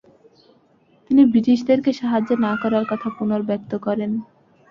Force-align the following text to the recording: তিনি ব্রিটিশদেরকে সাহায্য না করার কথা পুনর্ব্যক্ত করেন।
তিনি 1.05 1.21
ব্রিটিশদেরকে 1.25 1.91
সাহায্য 1.93 2.29
না 2.45 2.51
করার 2.61 2.85
কথা 2.91 3.07
পুনর্ব্যক্ত 3.17 3.71
করেন। 3.85 4.11